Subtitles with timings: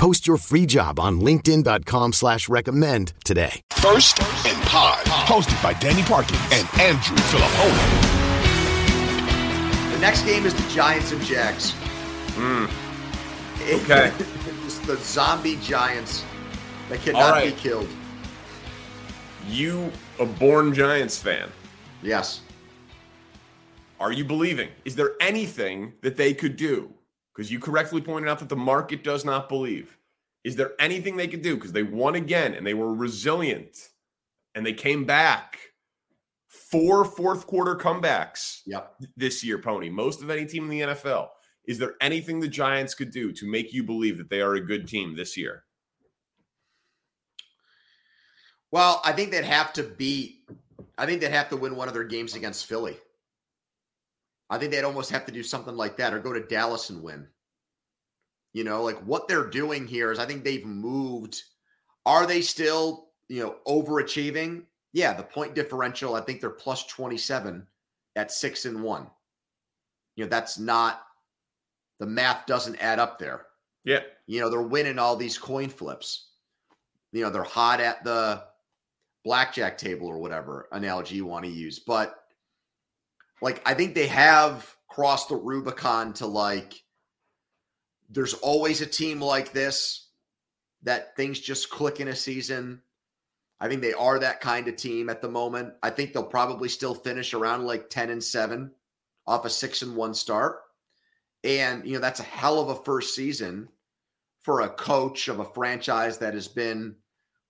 [0.00, 3.60] Post your free job on LinkedIn.com slash recommend today.
[3.72, 8.00] First and Pod, hosted by Danny Parkin and Andrew Fillipponi.
[9.92, 11.74] The next game is the Giants and Jags.
[12.32, 12.64] Hmm.
[13.60, 14.10] Okay.
[14.64, 16.24] it's the zombie Giants
[16.88, 17.54] that cannot right.
[17.54, 17.88] be killed.
[19.50, 21.50] You, a born Giants fan,
[22.02, 22.40] Yes.
[24.00, 24.70] are you believing?
[24.86, 26.90] Is there anything that they could do?
[27.40, 29.96] Because you correctly pointed out that the market does not believe.
[30.44, 31.54] Is there anything they could do?
[31.54, 33.78] Because they won again and they were resilient
[34.54, 35.58] and they came back.
[36.48, 38.94] Four fourth quarter comebacks Yep.
[39.16, 39.88] this year, Pony.
[39.88, 41.30] Most of any team in the NFL.
[41.64, 44.60] Is there anything the Giants could do to make you believe that they are a
[44.60, 45.64] good team this year?
[48.70, 50.44] Well, I think they'd have to beat.
[50.98, 52.98] I think they'd have to win one of their games against Philly.
[54.50, 57.02] I think they'd almost have to do something like that, or go to Dallas and
[57.02, 57.26] win.
[58.52, 61.40] You know, like what they're doing here is, I think they've moved.
[62.04, 64.64] Are they still, you know, overachieving?
[64.92, 66.16] Yeah, the point differential.
[66.16, 67.66] I think they're plus twenty seven
[68.16, 69.06] at six and one.
[70.16, 71.02] You know, that's not.
[72.00, 73.46] The math doesn't add up there.
[73.84, 74.00] Yeah.
[74.26, 76.30] You know, they're winning all these coin flips.
[77.12, 78.42] You know, they're hot at the
[79.24, 81.78] blackjack table or whatever analogy you want to use.
[81.78, 82.19] But
[83.42, 86.82] like, I think they have crossed the Rubicon to like,
[88.10, 90.08] there's always a team like this
[90.82, 92.82] that things just click in a season.
[93.60, 95.74] I think they are that kind of team at the moment.
[95.82, 98.70] I think they'll probably still finish around like 10 and 7
[99.26, 100.60] off a 6 and 1 start.
[101.44, 103.68] And, you know, that's a hell of a first season
[104.40, 106.96] for a coach of a franchise that has been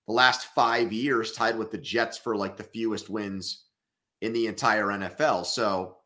[0.06, 3.64] the last five years tied with the Jets for like the fewest wins
[4.20, 5.46] in the entire NFL.
[5.46, 5.96] So,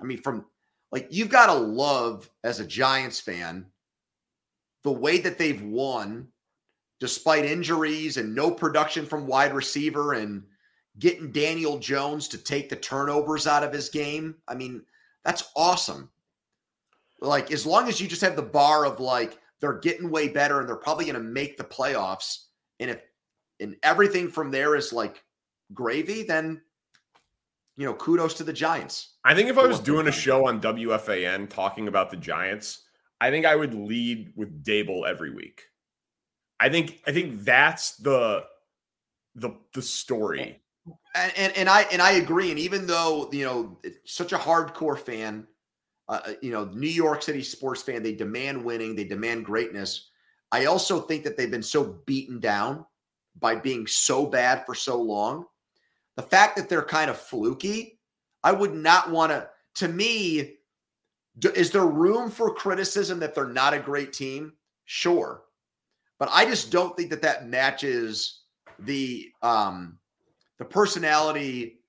[0.00, 0.46] I mean, from
[0.92, 3.66] like you've got to love as a Giants fan
[4.82, 6.28] the way that they've won
[7.00, 10.42] despite injuries and no production from wide receiver and
[10.98, 14.36] getting Daniel Jones to take the turnovers out of his game.
[14.46, 14.82] I mean,
[15.24, 16.10] that's awesome.
[17.20, 20.60] Like, as long as you just have the bar of like, they're getting way better
[20.60, 22.44] and they're probably going to make the playoffs.
[22.78, 23.02] And if,
[23.60, 25.22] and everything from there is like
[25.74, 26.60] gravy, then,
[27.76, 29.14] you know, kudos to the Giants.
[29.24, 32.82] I think if I was doing a show on WFAN talking about the Giants,
[33.20, 35.62] I think I would lead with Daboll every week.
[36.58, 38.44] I think I think that's the
[39.34, 40.60] the the story.
[41.14, 42.50] and, and and I and I agree.
[42.50, 45.46] And even though you know such a hardcore fan,
[46.08, 50.10] uh, you know New York City sports fan, they demand winning, they demand greatness.
[50.52, 52.84] I also think that they've been so beaten down
[53.38, 55.46] by being so bad for so long.
[56.20, 57.98] The fact that they're kind of fluky,
[58.44, 59.48] I would not want to.
[59.76, 60.58] To me,
[61.54, 64.52] is there room for criticism that they're not a great team?
[64.84, 65.44] Sure,
[66.18, 68.42] but I just don't think that that matches
[68.80, 69.98] the um
[70.58, 71.80] the personality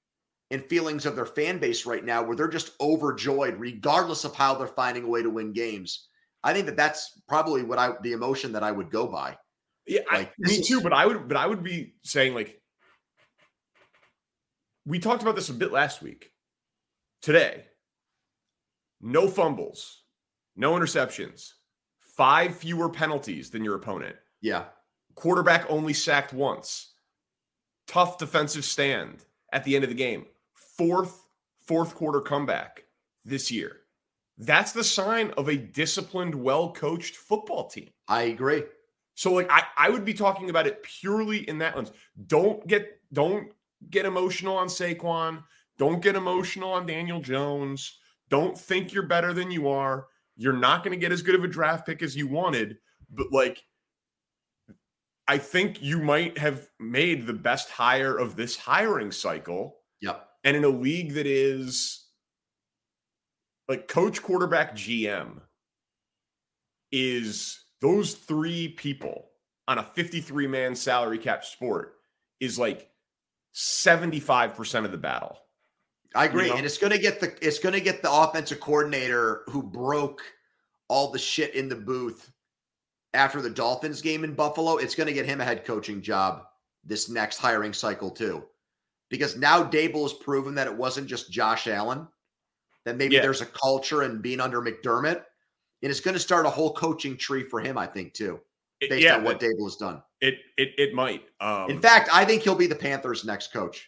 [0.49, 4.55] and feelings of their fan base right now where they're just overjoyed regardless of how
[4.55, 6.07] they're finding a way to win games
[6.43, 9.37] i think that that's probably what i the emotion that i would go by
[9.87, 10.81] Yeah, I, Like, this me too.
[10.81, 12.60] But I would but I would be saying like
[14.85, 16.31] we talked about this a bit last week.
[17.21, 17.65] Today,
[18.99, 20.03] no fumbles,
[20.55, 21.51] no interceptions,
[21.99, 24.15] five fewer penalties than your opponent.
[24.41, 24.65] yeah
[25.15, 26.93] quarterback only sacked once.
[27.87, 30.25] Tough defensive stand at the end of the game.
[30.53, 31.27] Fourth
[31.65, 32.85] fourth quarter comeback
[33.23, 33.77] this year.
[34.37, 37.89] That's the sign of a disciplined, well-coached football team.
[38.07, 38.63] i agree
[39.13, 41.91] So like I, I would be talking about it purely in that lens.
[42.27, 43.51] Don't get don't
[43.89, 45.43] get emotional on Saquon.
[45.77, 47.99] Don't get emotional on Daniel Jones.
[48.29, 50.07] Don't think you're better than you are.
[50.35, 52.77] You're not going to get as good of a draft pick as you wanted,
[53.09, 53.63] but like
[55.27, 59.77] I think you might have made the best hire of this hiring cycle.
[60.01, 62.05] yep And in a league that is
[63.67, 65.39] like coach, quarterback, GM
[66.91, 69.29] is those three people
[69.67, 71.93] on a 53 man salary cap sport
[72.39, 72.90] is like
[73.53, 75.37] 75% of the battle.
[76.15, 76.55] i agree know?
[76.55, 80.21] and it's going to get the it's going to get the offensive coordinator who broke
[80.87, 82.31] all the shit in the booth
[83.13, 86.43] after the dolphins game in buffalo it's going to get him a head coaching job
[86.83, 88.43] this next hiring cycle too.
[89.09, 92.07] Because now Daboll has proven that it wasn't just Josh Allen,
[92.85, 93.21] that maybe Yeah.
[93.21, 95.23] there's a culture and being under McDermott.
[95.83, 98.39] And it's going to start a whole coaching tree for him, I think, too,
[98.89, 100.01] based yeah, on what Daboll has done.
[100.21, 101.23] it it it might.
[101.39, 103.87] Um, In fact, I think he'll be the Panthers' next coach.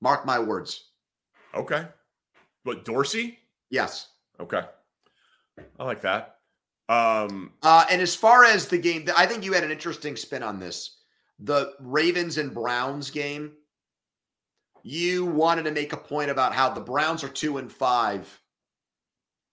[0.00, 0.90] Mark my words.
[1.54, 1.86] okay.
[2.64, 3.38] But Dorsey?
[3.70, 4.08] Yes.
[4.40, 4.62] Okay.
[5.78, 6.36] I like that.
[6.88, 10.42] Um, Uh, and as far as the game, I think you had an interesting spin
[10.42, 10.98] on this.
[11.38, 13.52] The Ravens and Browns game.
[14.82, 18.40] You wanted to make a point about how the Browns are two and five,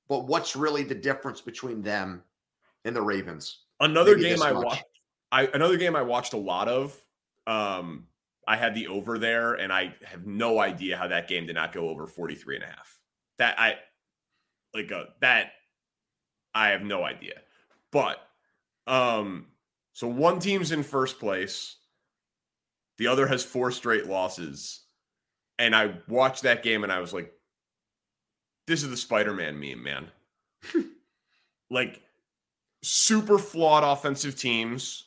[0.07, 2.23] but what's really the difference between them
[2.85, 3.59] and the Ravens?
[3.83, 4.65] Another Maybe game I much.
[4.65, 4.83] watched.
[5.31, 6.95] I another game I watched a lot of.
[7.47, 8.07] Um,
[8.47, 11.73] I had the over there, and I have no idea how that game did not
[11.73, 12.99] go over 43 and a half.
[13.37, 13.75] That I
[14.73, 15.51] like uh, that
[16.53, 17.41] I have no idea.
[17.91, 18.17] But
[18.87, 19.47] um
[19.93, 21.77] so one team's in first place,
[22.97, 24.81] the other has four straight losses.
[25.59, 27.31] And I watched that game and I was like,
[28.65, 30.07] this is the Spider-Man meme, man.
[31.69, 32.01] like
[32.83, 35.05] super flawed offensive teams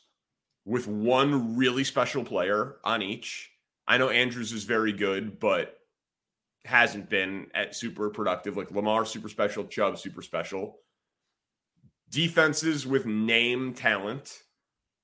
[0.65, 3.51] with one really special player on each.
[3.87, 5.77] I know Andrews is very good, but
[6.65, 8.57] hasn't been at super productive.
[8.57, 10.79] Like Lamar, super special, Chubb, super special.
[12.09, 14.39] Defenses with name talent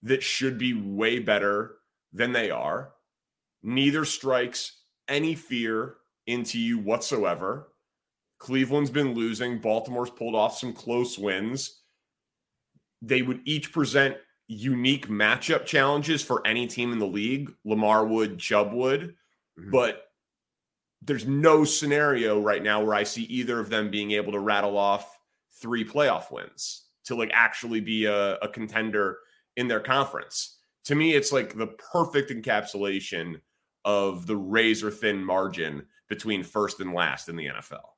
[0.01, 1.75] that should be way better
[2.11, 2.93] than they are.
[3.61, 5.95] Neither strikes any fear
[6.27, 7.69] into you whatsoever.
[8.39, 9.59] Cleveland's been losing.
[9.59, 11.82] Baltimore's pulled off some close wins.
[13.03, 14.17] They would each present
[14.47, 17.53] unique matchup challenges for any team in the league.
[17.65, 19.15] Lamar would, Chubb would,
[19.59, 19.71] Mhm.
[19.71, 20.09] but
[21.01, 24.77] there's no scenario right now where I see either of them being able to rattle
[24.77, 25.19] off
[25.61, 29.19] three playoff wins to like actually be a, a contender
[29.57, 30.59] in their conference.
[30.85, 33.41] To me, it's like the perfect encapsulation
[33.83, 37.97] of the razor thin margin between first and last in the NFL.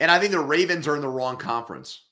[0.00, 2.05] And I think the Ravens are in the wrong conference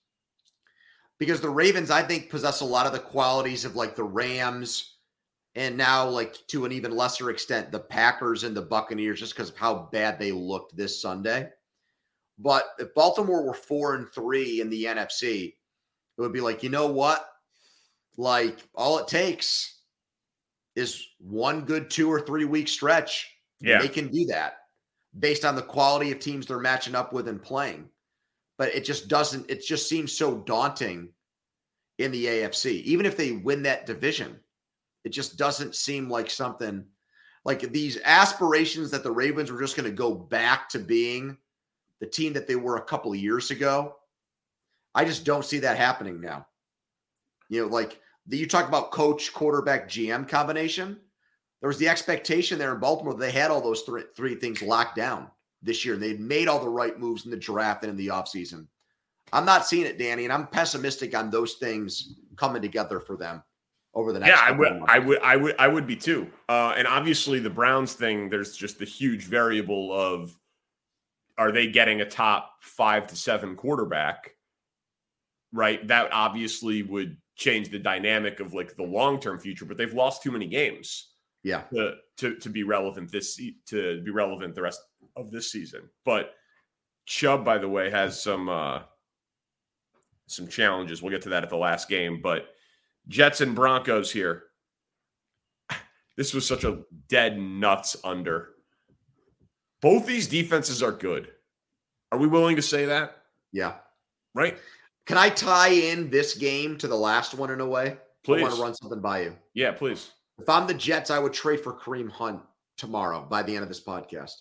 [1.18, 4.96] because the Ravens, I think, possess a lot of the qualities of like the Rams
[5.56, 9.50] and now, like to an even lesser extent, the Packers and the Buccaneers, just because
[9.50, 11.48] of how bad they looked this Sunday.
[12.38, 15.54] But if Baltimore were four and three in the NFC,
[16.16, 17.28] it would be like, you know what?
[18.16, 19.80] Like, all it takes
[20.74, 23.30] is one good two or three week stretch.
[23.60, 23.80] Yeah.
[23.80, 24.54] They can do that
[25.16, 27.88] based on the quality of teams they're matching up with and playing.
[28.56, 31.08] But it just doesn't, it just seems so daunting
[31.98, 32.82] in the AFC.
[32.82, 34.38] Even if they win that division,
[35.04, 36.84] it just doesn't seem like something
[37.44, 41.36] like these aspirations that the Ravens were just going to go back to being
[42.00, 43.96] the team that they were a couple of years ago.
[44.94, 46.46] I just don't see that happening now.
[47.48, 50.98] You know, like you talk about coach, quarterback, GM combination.
[51.60, 54.62] There was the expectation there in Baltimore that they had all those three, three things
[54.62, 55.30] locked down
[55.64, 55.94] this year.
[55.94, 58.66] And they'd made all the right moves in the draft and in the offseason.
[59.32, 63.42] I'm not seeing it, Danny, and I'm pessimistic on those things coming together for them
[63.94, 64.30] over the next.
[64.30, 64.82] yeah, I would.
[64.86, 66.30] I would, I would, I would be too.
[66.48, 68.28] Uh, and obviously, the Browns thing.
[68.28, 70.36] There's just the huge variable of
[71.38, 74.34] are they getting a top five to seven quarterback?
[75.52, 79.64] Right, that obviously would change the dynamic of like the long term future.
[79.64, 81.12] But they've lost too many games
[81.42, 81.62] Yeah.
[81.72, 84.80] to to to be relevant this to be relevant the rest
[85.16, 85.88] of this season.
[86.04, 86.34] But
[87.06, 88.82] Chubb, by the way, has some uh
[90.26, 91.02] some challenges.
[91.02, 92.46] We'll get to that at the last game, but
[93.08, 94.44] Jets and Broncos here.
[96.16, 98.50] This was such a dead nuts under.
[99.82, 101.28] Both these defenses are good.
[102.12, 103.16] Are we willing to say that?
[103.50, 103.74] Yeah.
[104.32, 104.56] Right?
[105.06, 107.96] Can I tie in this game to the last one in a way?
[108.22, 108.40] Please.
[108.40, 109.36] I want to run something by you.
[109.54, 110.12] Yeah, please.
[110.38, 112.40] If I'm the Jets, I would trade for Kareem Hunt
[112.76, 114.34] tomorrow by the end of this podcast.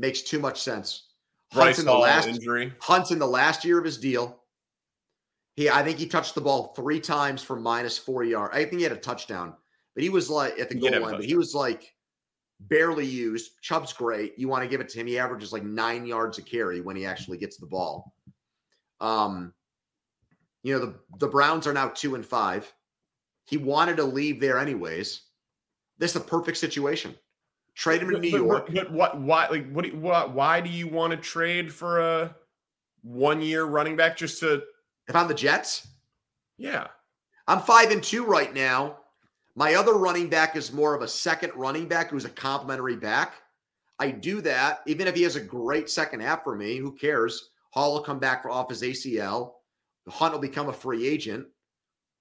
[0.00, 1.08] Makes too much sense.
[1.52, 2.72] Hunt's in the last injury.
[2.80, 4.40] Hunt's in the last year of his deal.
[5.56, 8.56] He, I think he touched the ball three times for minus four yards.
[8.56, 9.52] I think he had a touchdown,
[9.94, 11.54] but he was like at the He goal did have a line, but he was
[11.54, 11.94] like
[12.60, 13.60] barely used.
[13.60, 14.38] Chubb's great.
[14.38, 15.06] You want to give it to him.
[15.06, 18.14] He averages like nine yards a carry when he actually gets the ball.
[19.00, 19.52] Um,
[20.62, 22.72] you know, the, the Browns are now two and five.
[23.44, 25.22] He wanted to leave there anyways.
[25.98, 27.14] This is a perfect situation.
[27.74, 28.66] Trade him to New but- York.
[28.66, 29.20] but, but what?
[29.20, 29.48] Why?
[29.48, 29.84] Like, what?
[29.84, 30.32] Do you, what?
[30.32, 32.34] Why do you want to trade for a
[33.02, 34.62] one-year running back just to?
[35.08, 35.86] If I'm the Jets,
[36.58, 36.86] Yeah,
[37.48, 38.98] I'm five and two right now.
[39.56, 43.34] My other running back is more of a second running back who's a complimentary back.
[43.98, 46.76] I do that even if he has a great second half for me.
[46.76, 47.50] Who cares?
[47.70, 49.54] Hall will come back for off his ACL.
[50.08, 51.46] Hunt will become a free agent,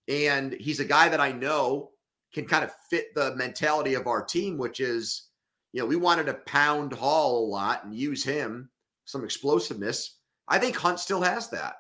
[0.07, 1.91] and he's a guy that I know
[2.33, 5.28] can kind of fit the mentality of our team, which is,
[5.73, 8.69] you know, we wanted to pound Hall a lot and use him,
[9.05, 10.17] some explosiveness.
[10.47, 11.77] I think Hunt still has that.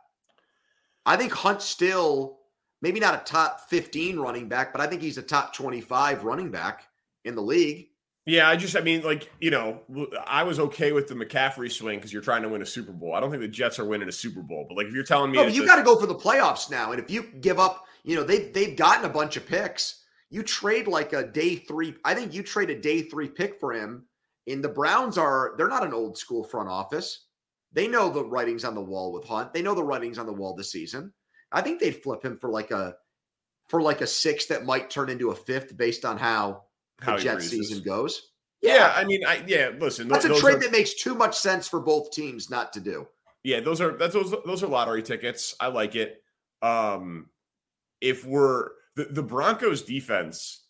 [1.05, 2.39] I think Hunt still,
[2.81, 6.51] maybe not a top 15 running back, but I think he's a top 25 running
[6.51, 6.83] back
[7.25, 7.87] in the league.
[8.25, 9.81] Yeah, I just, I mean, like, you know,
[10.27, 13.15] I was okay with the McCaffrey swing because you're trying to win a Super Bowl.
[13.15, 15.31] I don't think the Jets are winning a Super Bowl, but like, if you're telling
[15.31, 16.91] me, no, you got to go for the playoffs now.
[16.91, 20.03] And if you give up, you know, they they've gotten a bunch of picks.
[20.29, 21.95] You trade like a day three.
[22.05, 24.05] I think you trade a day three pick for him.
[24.47, 27.25] And the Browns are, they're not an old school front office.
[27.71, 29.53] They know the writings on the wall with Hunt.
[29.53, 31.13] They know the writings on the wall this season.
[31.51, 32.95] I think they'd flip him for like a,
[33.67, 36.63] for like a six that might turn into a fifth based on how
[37.05, 38.31] the Jet season goes.
[38.61, 38.75] Yeah.
[38.75, 38.93] yeah.
[38.95, 39.69] I mean, I yeah.
[39.77, 42.79] Listen, that's a trade are, that makes too much sense for both teams not to
[42.79, 43.07] do.
[43.43, 45.55] Yeah, those are that's those those are lottery tickets.
[45.59, 46.21] I like it.
[46.61, 47.29] Um,
[48.01, 50.65] if we're the, the Broncos defense,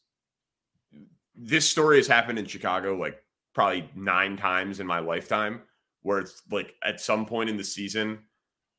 [1.36, 3.18] this story has happened in Chicago like
[3.56, 5.62] probably nine times in my lifetime,
[6.04, 8.20] where it's like at some point in the season,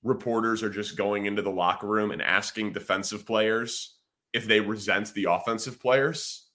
[0.05, 3.97] reporters are just going into the locker room and asking defensive players
[4.33, 6.47] if they resent the offensive players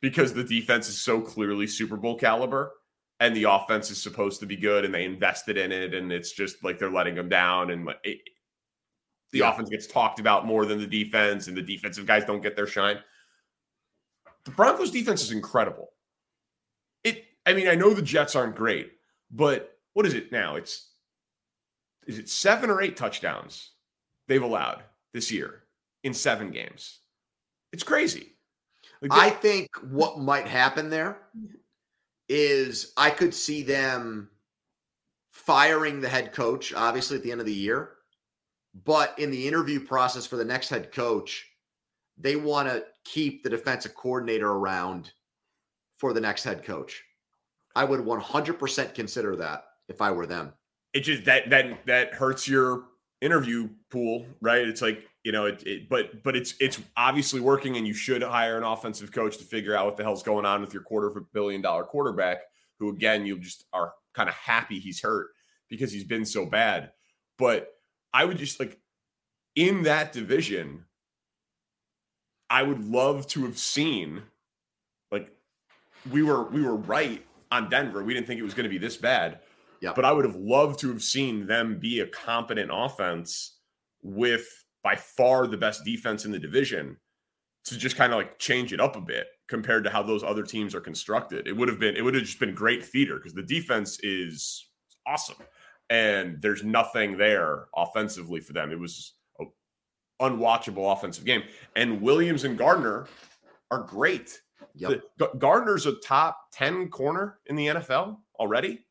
[0.00, 2.72] because the defense is so clearly Super Bowl caliber
[3.20, 6.32] and the offense is supposed to be good and they invested in it and it's
[6.32, 8.18] just like they're letting them down and it,
[9.36, 9.52] the yeah.
[9.52, 12.66] offense gets talked about more than the defense and the defensive guys don't get their
[12.66, 12.98] shine.
[14.44, 15.90] The Broncos defense is incredible.
[17.04, 18.92] It I mean, I know the Jets aren't great,
[19.30, 20.56] but what is it now?
[20.56, 20.90] It's
[22.06, 23.72] is it 7 or 8 touchdowns
[24.28, 25.64] they've allowed this year
[26.04, 27.00] in 7 games.
[27.72, 28.36] It's crazy.
[29.10, 31.18] I think what might happen there
[32.28, 34.30] is I could see them
[35.30, 37.95] firing the head coach, obviously at the end of the year.
[38.84, 41.46] But in the interview process for the next head coach,
[42.18, 45.12] they want to keep the defensive coordinator around
[45.98, 47.02] for the next head coach.
[47.74, 50.52] I would 100% consider that if I were them.
[50.92, 52.84] It just that that that hurts your
[53.20, 54.66] interview pool, right?
[54.66, 58.22] It's like you know, it, it, but but it's it's obviously working, and you should
[58.22, 61.08] hire an offensive coach to figure out what the hell's going on with your quarter
[61.08, 62.38] of a billion dollar quarterback,
[62.78, 65.28] who again you just are kind of happy he's hurt
[65.68, 66.92] because he's been so bad.
[67.36, 67.75] But
[68.12, 68.78] I would just like
[69.54, 70.84] in that division,
[72.48, 74.22] I would love to have seen
[75.10, 75.32] like
[76.10, 78.04] we were we were right on Denver.
[78.04, 79.40] We didn't think it was going to be this bad.
[79.80, 79.92] Yeah.
[79.94, 83.58] But I would have loved to have seen them be a competent offense
[84.02, 84.46] with
[84.82, 86.96] by far the best defense in the division
[87.64, 90.44] to just kind of like change it up a bit compared to how those other
[90.44, 91.46] teams are constructed.
[91.46, 94.66] It would have been it would have just been great theater because the defense is
[95.06, 95.36] awesome
[95.90, 98.72] and there's nothing there offensively for them.
[98.72, 99.50] It was an
[100.20, 101.42] unwatchable offensive game.
[101.74, 103.06] And Williams and Gardner
[103.70, 104.40] are great.
[104.74, 105.02] Yep.
[105.18, 108.84] The, Gardner's a top 10 corner in the NFL already.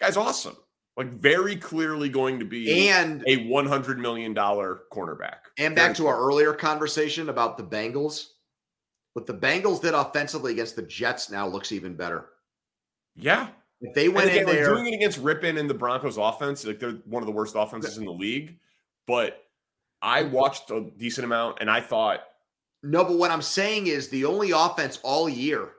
[0.00, 0.56] Guy's awesome
[0.96, 5.38] like very clearly going to be and a 100 million dollar cornerback.
[5.58, 8.28] And back to our earlier conversation about the Bengals.
[9.14, 12.26] What the Bengals did offensively against the Jets now looks even better.
[13.14, 13.48] Yeah.
[13.84, 16.78] If they went again, in there doing it against Rypien and the Broncos offense, like
[16.78, 18.58] they're one of the worst offenses in the league.
[19.06, 19.44] But
[20.00, 22.20] I watched a decent amount and I thought
[22.82, 25.72] No, but what I'm saying is the only offense all year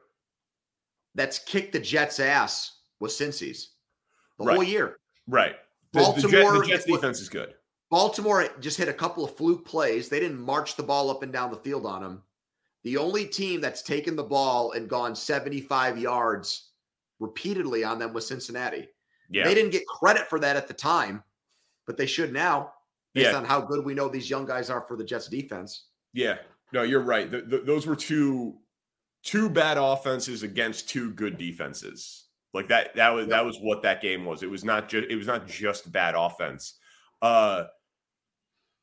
[1.16, 3.70] that's kicked the Jets' ass was Cincy's
[4.38, 4.56] the right.
[4.56, 4.98] whole year.
[5.28, 5.56] Right.
[5.92, 7.56] Baltimore, the, the Jets defense is good.
[7.90, 10.10] Baltimore just hit a couple of fluke plays.
[10.10, 12.22] They didn't march the ball up and down the field on them.
[12.84, 16.70] The only team that's taken the ball and gone 75 yards
[17.26, 18.88] repeatedly on them was Cincinnati.
[19.30, 19.46] Yeah.
[19.46, 21.24] They didn't get credit for that at the time,
[21.88, 22.74] but they should now
[23.14, 23.38] based yeah.
[23.38, 25.86] on how good we know these young guys are for the Jets defense.
[26.14, 26.38] Yeah.
[26.72, 27.30] No, you're right.
[27.30, 28.58] The, the, those were two
[29.24, 32.26] two bad offenses against two good defenses.
[32.54, 34.44] Like that that was that was what that game was.
[34.44, 36.76] It was not just it was not just bad offense.
[37.22, 37.66] Uh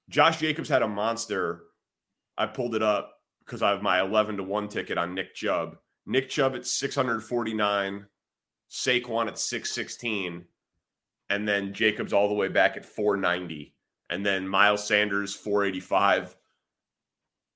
[0.09, 1.63] Josh Jacobs had a monster.
[2.37, 3.13] I pulled it up
[3.45, 5.77] because I have my 11 to 1 ticket on Nick Chubb.
[6.07, 8.07] Nick Chubb at 649,
[8.73, 10.47] Saquon at 616,
[11.29, 13.75] and then Jacobs all the way back at 490,
[14.09, 16.35] and then Miles Sanders 485,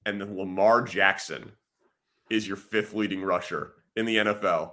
[0.05, 1.53] and then Lamar Jackson
[2.31, 4.73] is your fifth leading rusher in the NFL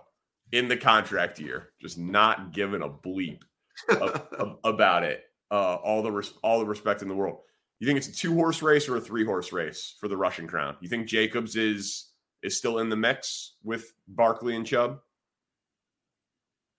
[0.52, 3.42] in the contract year, just not giving a bleep
[4.64, 5.24] about it.
[5.50, 7.38] Uh, all the res- all the respect in the world.
[7.80, 10.48] You think it's a two horse race or a three horse race for the rushing
[10.48, 10.76] crown?
[10.82, 15.00] You think Jacobs is is still in the mix with Barkley and Chubb?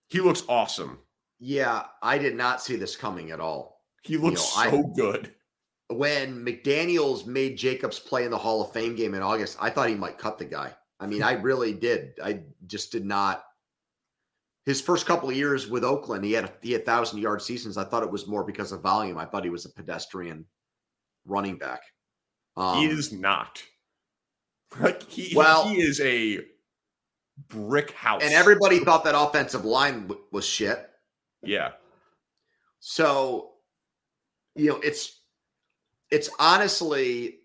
[0.09, 0.99] He looks awesome.
[1.39, 3.83] Yeah, I did not see this coming at all.
[4.03, 5.35] He looks you know, so I, good.
[5.89, 9.89] when McDaniels made Jacobs play in the Hall of Fame game in August, I thought
[9.89, 10.75] he might cut the guy.
[11.01, 12.13] I mean, I really did.
[12.23, 13.45] I just did not.
[14.67, 17.77] His first couple of years with Oakland, he had he had thousand yard seasons.
[17.77, 19.19] I thought it was more because of volume.
[19.19, 20.47] I thought he was a pedestrian
[21.27, 21.83] running back.
[22.57, 23.63] Um, he is not.
[24.81, 26.41] Like he, well, he is a
[27.49, 30.91] brick house, and everybody thought that offensive line w- was shit.
[31.43, 31.73] Yeah.
[32.81, 33.53] So,
[34.55, 35.21] you know, it's
[36.11, 37.39] it's honestly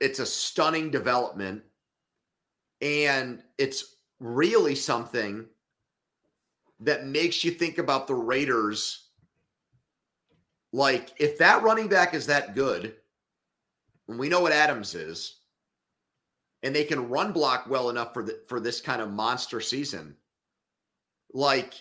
[0.00, 1.62] it's a stunning development
[2.80, 5.44] and it's really something
[6.80, 9.08] that makes you think about the Raiders
[10.72, 12.94] like if that running back is that good
[14.08, 15.37] and we know what Adams is
[16.62, 20.16] and they can run block well enough for the, for this kind of monster season
[21.32, 21.74] like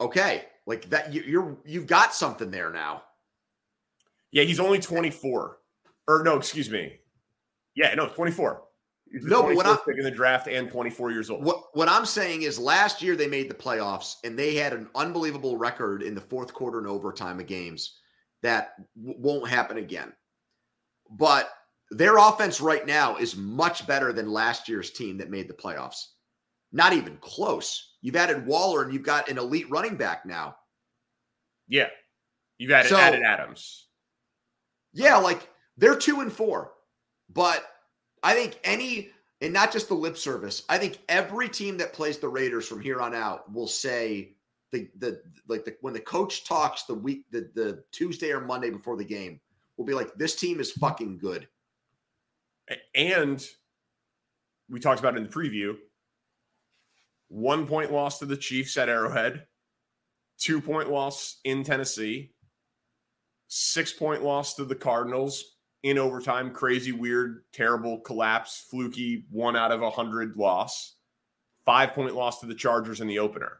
[0.00, 3.02] okay like that, you, you're you've got something there now.
[4.32, 5.58] Yeah, he's only 24.
[6.06, 6.98] Or no, excuse me.
[7.74, 8.62] Yeah, no, 24.
[9.12, 11.44] He's no, but what I'm in the draft and 24 years old.
[11.44, 14.88] What what I'm saying is, last year they made the playoffs and they had an
[14.94, 17.98] unbelievable record in the fourth quarter and overtime of games
[18.42, 20.12] that w- won't happen again.
[21.10, 21.50] But
[21.90, 26.06] their offense right now is much better than last year's team that made the playoffs.
[26.72, 27.94] Not even close.
[28.02, 30.56] You've added Waller and you've got an elite running back now.
[31.68, 31.88] Yeah.
[32.58, 33.86] You've added, so, added Adams.
[34.92, 36.72] Yeah, like they're two and four.
[37.32, 37.64] But
[38.22, 39.10] I think any,
[39.40, 42.80] and not just the lip service, I think every team that plays the Raiders from
[42.80, 44.36] here on out will say
[44.72, 48.70] the the like the when the coach talks the week the the Tuesday or Monday
[48.70, 49.40] before the game
[49.76, 51.48] will be like, this team is fucking good.
[52.94, 53.46] And
[54.70, 55.76] we talked about in the preview,
[57.28, 59.46] one point loss to the Chiefs at Arrowhead,
[60.38, 62.32] two point loss in Tennessee,
[63.48, 66.50] six point loss to the Cardinals in overtime.
[66.50, 70.96] Crazy, weird, terrible collapse, fluky, one out of a hundred loss,
[71.64, 73.58] five point loss to the Chargers in the opener.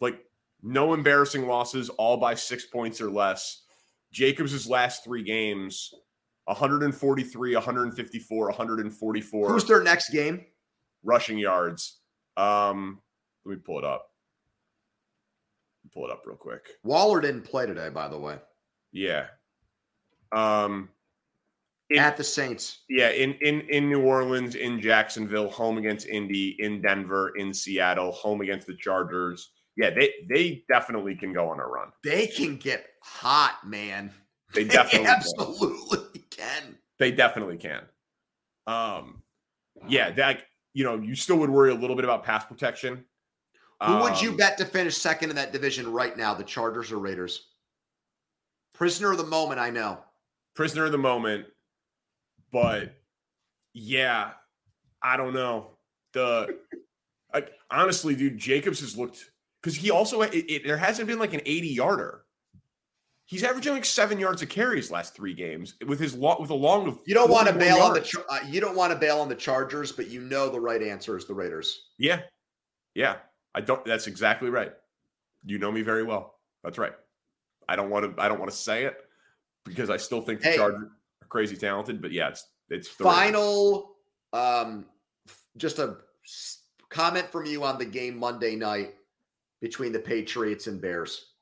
[0.00, 0.24] Like,
[0.62, 3.62] no embarrassing losses, all by six points or less.
[4.12, 5.92] Jacobs' last three games
[6.46, 9.48] 143, 154, 144.
[9.48, 10.44] Who's their next game?
[11.02, 11.98] Rushing yards.
[12.36, 13.00] Um,
[13.44, 14.10] let me pull it up.
[15.92, 16.68] Pull it up real quick.
[16.82, 18.38] Waller didn't play today, by the way.
[18.92, 19.26] Yeah.
[20.32, 20.88] Um,
[21.90, 22.80] in, at the Saints.
[22.88, 28.12] Yeah, in in in New Orleans, in Jacksonville, home against Indy, in Denver, in Seattle,
[28.12, 29.50] home against the Chargers.
[29.76, 31.88] Yeah, they they definitely can go on a run.
[32.02, 34.12] They can get hot, man.
[34.54, 36.76] They definitely they absolutely can.
[36.98, 37.82] They definitely can.
[38.66, 39.22] Um,
[39.88, 43.04] yeah, that you know, you still would worry a little bit about pass protection.
[43.82, 46.44] Who um, would you um, bet to finish second in that division right now, the
[46.44, 47.48] Chargers or Raiders?
[48.74, 49.98] Prisoner of the moment, I know.
[50.54, 51.46] Prisoner of the moment,
[52.52, 52.94] but
[53.72, 54.32] yeah,
[55.02, 55.78] I don't know.
[56.12, 56.58] The
[57.32, 59.30] like honestly, dude, Jacobs has looked
[59.62, 62.25] because he also it, it, there hasn't been like an 80 yarder.
[63.28, 66.54] He's averaging like seven yards of carries last three games with his long with a
[66.54, 67.00] long of.
[67.06, 68.14] You don't want to bail yards.
[68.14, 70.60] on the uh, you don't want to bail on the Chargers, but you know the
[70.60, 71.88] right answer is the Raiders.
[71.98, 72.20] Yeah,
[72.94, 73.16] yeah,
[73.52, 73.84] I don't.
[73.84, 74.72] That's exactly right.
[75.44, 76.36] You know me very well.
[76.62, 76.92] That's right.
[77.68, 78.22] I don't want to.
[78.22, 78.96] I don't want to say it
[79.64, 80.88] because I still think the hey, Chargers
[81.22, 82.00] are crazy talented.
[82.00, 83.96] But yeah, it's it's final.
[84.32, 84.86] Um,
[85.56, 85.96] just a
[86.90, 88.94] comment from you on the game Monday night
[89.60, 91.32] between the Patriots and Bears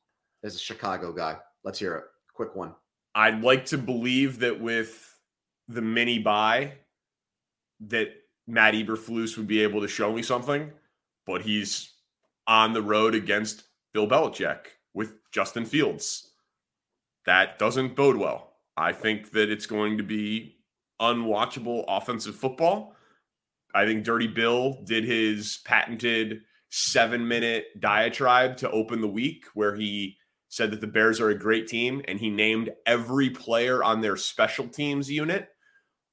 [0.45, 1.37] as a Chicago guy.
[1.65, 2.05] Let's hear it.
[2.35, 2.75] Quick one.
[3.15, 5.19] I'd like to believe that with
[5.69, 6.75] the mini bye,
[7.81, 8.09] that
[8.47, 10.71] Matt Eberflus would be able to show me something,
[11.27, 11.93] but he's
[12.47, 16.33] on the road against Bill Belichick with Justin Fields.
[17.25, 18.53] That doesn't bode well.
[18.77, 20.57] I think that it's going to be
[21.01, 22.97] unwatchable offensive football.
[23.75, 29.75] I think Dirty Bill did his patented seven minute diatribe to open the week where
[29.75, 30.17] he
[30.55, 34.17] said that the Bears are a great team and he named every player on their
[34.17, 35.49] special teams unit,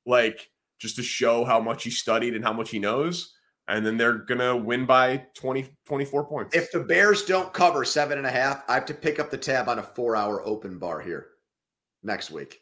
[0.05, 0.49] like
[0.79, 3.35] just to show how much he studied and how much he knows.
[3.67, 6.55] And then they're going to win by 20, 24 points.
[6.55, 9.37] If the Bears don't cover seven and a half, I have to pick up the
[9.37, 11.27] tab on a four hour open bar here
[12.01, 12.59] next week.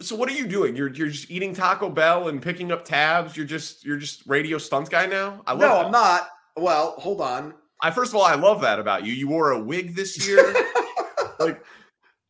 [0.00, 0.74] So what are you doing?
[0.74, 3.36] You're you're just eating Taco Bell and picking up tabs.
[3.36, 5.42] You're just you're just radio stunt guy now.
[5.46, 5.84] I love no, that.
[5.84, 6.28] I'm not.
[6.56, 7.52] Well, hold on.
[7.84, 9.12] I first of all, I love that about you.
[9.12, 10.38] You wore a wig this year.
[11.38, 11.62] like,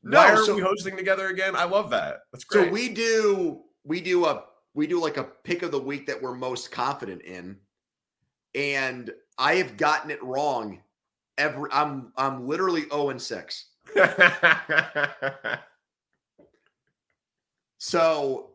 [0.02, 1.54] no, why are so, we hosting together again?
[1.54, 2.22] I love that.
[2.32, 2.66] That's great.
[2.66, 4.42] So we do we do a
[4.74, 7.56] we do like a pick of the week that we're most confident in,
[8.56, 10.80] and I have gotten it wrong
[11.38, 11.70] every.
[11.70, 13.66] I'm I'm literally zero and six.
[17.78, 18.54] So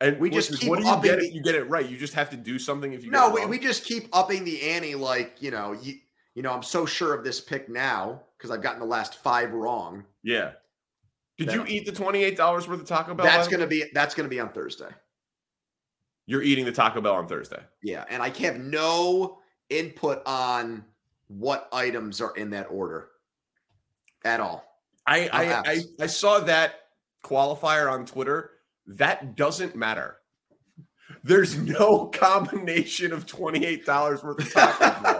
[0.00, 1.32] and We just keep what do you upping get the- it?
[1.32, 1.88] You get it right.
[1.88, 4.62] You just have to do something if you no, we, we just keep upping the
[4.62, 4.94] ante.
[4.94, 5.94] Like you know, you
[6.36, 9.52] you know, I'm so sure of this pick now because I've gotten the last five
[9.52, 10.04] wrong.
[10.22, 10.52] yeah.
[11.38, 13.26] Did you eat the twenty eight dollars worth of Taco Bell?
[13.26, 14.88] That's gonna be that's gonna be on Thursday.
[16.26, 17.60] You're eating the Taco Bell on Thursday.
[17.82, 20.82] Yeah, and I have no input on
[21.28, 23.08] what items are in that order
[24.24, 24.64] at all.
[25.06, 25.80] I I, I.
[26.00, 26.76] I saw that
[27.22, 28.52] qualifier on Twitter.
[28.86, 30.16] That doesn't matter.
[31.22, 35.15] There's no combination of twenty eight dollars worth of Taco Bell.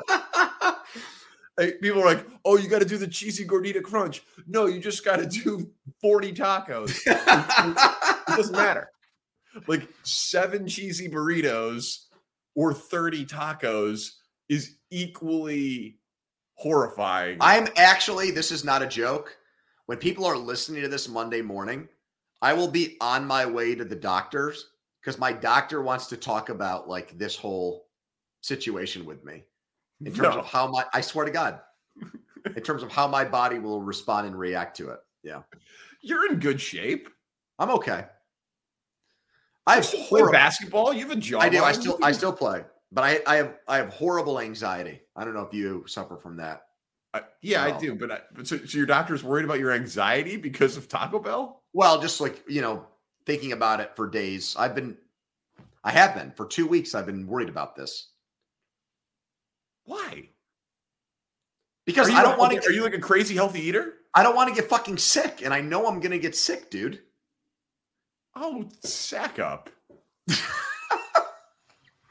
[1.59, 4.79] Like, people are like, "Oh, you got to do the cheesy gordita crunch." No, you
[4.81, 6.97] just got to do forty tacos.
[8.29, 8.91] It doesn't matter.
[9.69, 12.07] Like seven cheesy burritos
[12.55, 14.11] or thirty tacos
[14.49, 15.99] is equally
[16.55, 17.39] horrifying.
[17.41, 19.37] I'm actually, this is not a joke.
[19.87, 21.89] When people are listening to this Monday morning,
[22.43, 26.49] I will be on my way to the doctor's because my doctor wants to talk
[26.49, 27.87] about like this whole
[28.41, 29.45] situation with me
[30.05, 30.41] in terms No.
[30.41, 31.61] of how my, I swear to God,
[32.45, 34.99] in terms of how my body will respond and react to it.
[35.23, 35.43] Yeah,
[36.03, 37.09] You're in good shape.
[37.59, 38.05] I'm okay.
[39.67, 40.93] I have horrible, basketball.
[40.93, 41.43] You have a job.
[41.43, 41.65] I do.
[41.65, 45.01] I still, I still play, but I, I have, I have horrible anxiety.
[45.17, 46.63] I don't know if you suffer from that.
[47.13, 47.95] I, yeah, I do.
[47.97, 51.63] But, I, but so, so your doctor's worried about your anxiety because of Taco Bell?
[51.73, 52.87] Well, just like, you know,
[53.25, 54.55] thinking about it for days.
[54.57, 54.97] I've been,
[55.83, 56.95] I have been for two weeks.
[56.95, 58.11] I've been worried about this
[59.87, 60.29] Why?
[61.87, 63.95] because I don't want to Are you like a crazy healthy eater?
[64.13, 65.43] I don't want to get fucking sick.
[65.45, 67.01] And I know I'm going to get sick, dude.
[68.35, 69.71] Oh, sack up.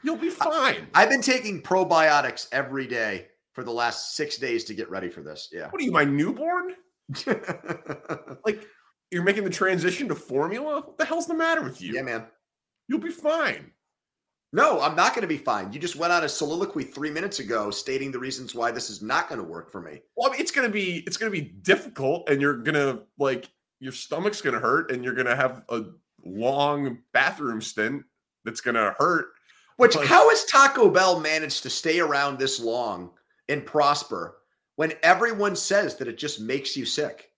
[0.02, 0.88] You'll be fine.
[0.94, 5.22] I've been taking probiotics every day for the last six days to get ready for
[5.22, 5.48] this.
[5.52, 5.68] Yeah.
[5.68, 6.74] what are you, my newborn?
[8.44, 8.64] Like
[9.10, 10.82] you're making the transition to formula?
[10.84, 11.94] What the hell's the matter with you?
[11.94, 12.26] yeah, man.
[12.88, 13.72] You'll be fine.
[14.52, 15.72] No, I'm not going to be fine.
[15.72, 19.02] You just went on a soliloquy three minutes ago stating the reasons why this is
[19.02, 20.00] not going to work for me.
[20.16, 23.48] Well, I mean, it's gonna be it's gonna be difficult, and you're gonna like
[23.80, 25.82] your stomach's gonna hurt, and you're gonna have a
[26.24, 28.04] long bathroom stint
[28.44, 29.26] that's gonna hurt.
[29.76, 33.10] Which, Like- how has Taco Bell managed to stay around this long
[33.48, 34.38] and prosper
[34.76, 37.30] when everyone says that it just makes you sick?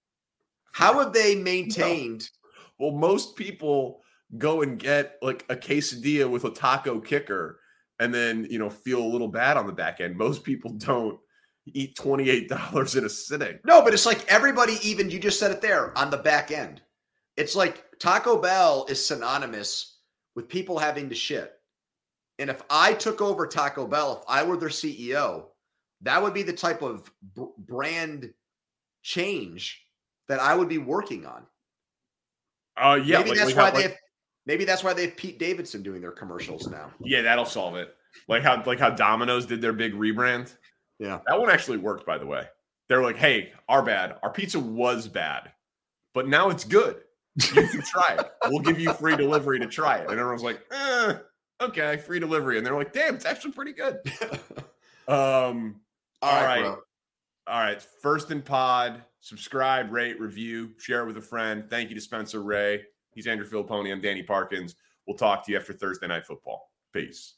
[0.72, 2.28] How have they maintained?
[2.78, 4.02] Well, most people
[4.36, 7.60] go and get like a quesadilla with a taco kicker,
[7.98, 10.16] and then you know feel a little bad on the back end.
[10.16, 11.18] Most people don't
[11.66, 13.58] eat twenty eight dollars in a sitting.
[13.64, 16.82] No, but it's like everybody, even you just said it there on the back end.
[17.36, 19.98] It's like Taco Bell is synonymous
[20.34, 21.52] with people having to shit.
[22.40, 25.46] And if I took over Taco Bell, if I were their CEO,
[26.02, 28.32] that would be the type of b- brand
[29.02, 29.84] change
[30.28, 31.46] that I would be working on.
[32.76, 33.96] Uh, yeah, maybe like- that's why they like- have,
[34.48, 36.90] maybe that's why they have Pete Davidson doing their commercials now.
[37.00, 37.94] yeah, that'll solve it.
[38.26, 40.52] Like how like how Domino's did their big rebrand.
[40.98, 41.20] Yeah.
[41.28, 42.46] That one actually worked, by the way.
[42.88, 44.16] They're like, hey, our bad.
[44.24, 45.52] Our pizza was bad,
[46.14, 46.96] but now it's good.
[47.54, 48.26] You can try it.
[48.46, 50.10] We'll give you free delivery to try it.
[50.10, 51.14] And everyone's like, eh,
[51.60, 52.56] okay, free delivery.
[52.56, 53.98] And they're like, damn, it's actually pretty good.
[55.06, 55.80] Um,
[56.20, 56.62] All all right.
[56.62, 56.78] right.
[57.46, 57.80] All right.
[58.02, 61.64] First and Pod, subscribe, rate, review, share it with a friend.
[61.70, 62.82] Thank you to Spencer Ray.
[63.18, 63.90] He's Andrew Fillipponi.
[63.90, 64.76] I'm Danny Parkins.
[65.04, 66.70] We'll talk to you after Thursday night football.
[66.92, 67.37] Peace.